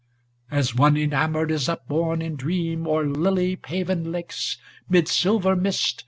[0.29, 4.57] * As one enamoured is upborne in dream O'er lily paven lakes
[4.89, 5.99] mid silver mist.